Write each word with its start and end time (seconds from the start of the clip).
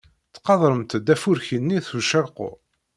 Tqeddremt-d 0.35 1.07
afurk-nni 1.13 1.79
s 1.87 1.89
ucaqur. 1.97 2.53